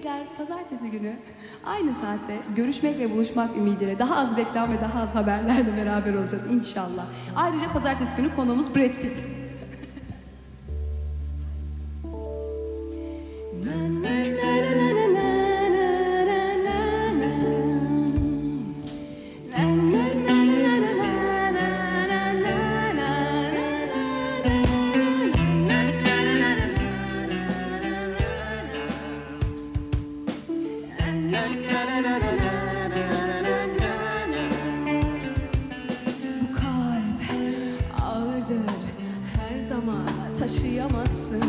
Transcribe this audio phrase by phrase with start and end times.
[0.00, 1.12] Bizler pazartesi günü
[1.64, 6.42] aynı saatte görüşmek ve buluşmak ümidiyle daha az reklam ve daha az haberlerle beraber olacağız
[6.50, 7.06] inşallah.
[7.36, 9.24] Ayrıca pazartesi günü konuğumuz Brad Pitt.
[40.40, 41.42] Taşıyamazsın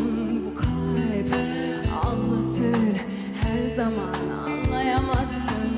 [0.46, 1.32] bu kalp
[2.04, 3.00] anlatır
[3.40, 4.14] her zaman
[4.46, 5.71] anlayamazsın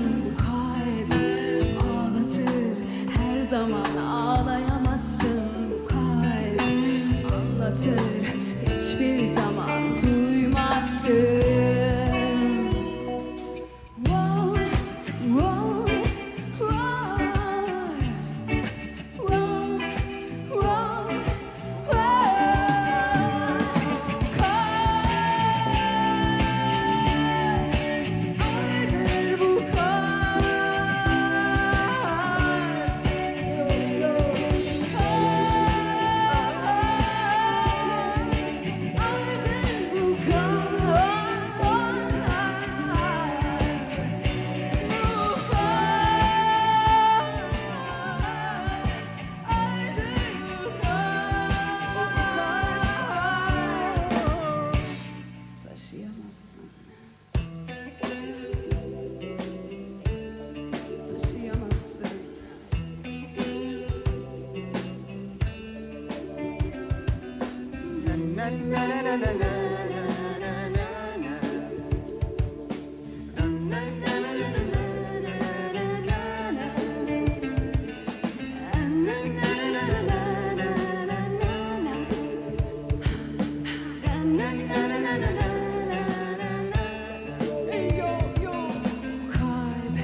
[89.32, 89.98] Kalp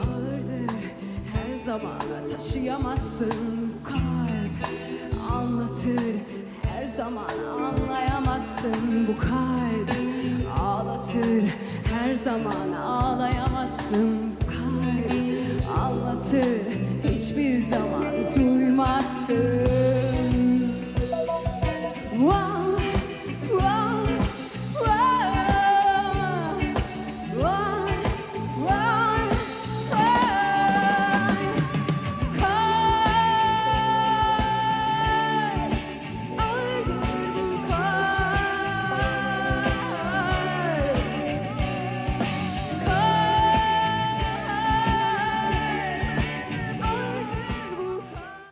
[0.00, 0.74] ağırdır
[1.34, 3.72] her zaman taşıyamazsın.
[3.84, 4.70] Kalp
[5.30, 6.14] anlatır
[6.96, 7.24] zaman
[7.60, 9.90] anlayamazsın bu kalp
[10.60, 11.44] ağlatır.
[11.92, 13.65] Her zaman ağlayamazsın